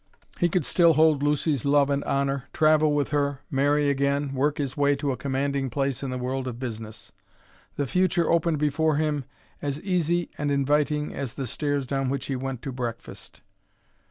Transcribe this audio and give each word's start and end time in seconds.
He 0.39 0.49
could 0.49 0.65
still 0.65 0.93
hold 0.93 1.21
Lucy's 1.21 1.63
love 1.63 1.91
and 1.91 2.03
honor, 2.05 2.45
travel 2.53 2.95
with 2.95 3.09
her, 3.09 3.41
marry 3.51 3.87
again, 3.87 4.33
work 4.33 4.57
his 4.57 4.75
way 4.75 4.95
to 4.95 5.11
a 5.11 5.15
commanding 5.15 5.69
place 5.69 6.01
in 6.01 6.09
the 6.09 6.17
world 6.17 6.47
of 6.47 6.57
business. 6.57 7.11
The 7.75 7.85
future 7.85 8.27
opened 8.27 8.57
before 8.57 8.95
him 8.95 9.25
as 9.61 9.79
easy 9.83 10.31
and 10.39 10.49
inviting 10.49 11.13
as 11.13 11.35
the 11.35 11.45
stairs 11.45 11.85
down 11.85 12.09
which 12.09 12.25
he 12.25 12.35
went 12.35 12.63
to 12.63 12.71
breakfast. 12.71 13.41